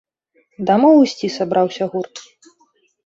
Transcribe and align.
Дамоў 0.69 0.95
ісці 1.03 1.29
сабраўся 1.37 1.83
гурт. 1.93 2.15